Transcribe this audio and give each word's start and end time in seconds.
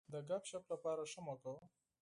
د 0.13 0.13
ګپ 0.29 0.43
شپ 0.49 0.63
لپاره 0.73 1.03
ښه 1.11 1.19
موقع 1.27 1.51
وه. 1.55 1.65